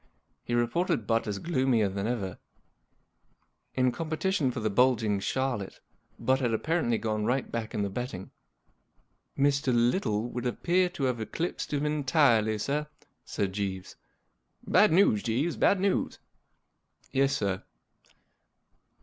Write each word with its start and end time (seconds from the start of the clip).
He 0.43 0.55
reported 0.55 1.05
Butt 1.05 1.27
as 1.27 1.37
gloomier 1.37 1.87
than 1.87 2.07
ever. 2.07 2.39
In 3.75 3.91
the 3.91 3.91
competition 3.91 4.49
for 4.49 4.59
the 4.59 4.71
bulging 4.71 5.19
Charlotte, 5.19 5.79
Butt 6.17 6.39
had 6.39 6.55
apparently 6.55 6.97
gone 6.97 7.23
right 7.23 7.51
back 7.51 7.75
in 7.75 7.83
the 7.83 7.89
betting.' 7.91 8.31
Mr. 9.37 9.71
Little 9.91 10.27
would 10.31 10.47
appear 10.47 10.89
to 10.89 11.03
have 11.03 11.19
eclipsed 11.21 11.71
him 11.71 11.85
entirely, 11.85 12.57
sir," 12.57 12.87
said 13.25 13.53
Jeeves." 13.53 13.95
Bad 14.65 14.91
news, 14.91 15.21
Jeeves; 15.21 15.55
bad 15.55 15.79
news!"" 15.79 16.17
Yes, 17.11 17.37
sir." 17.37 17.61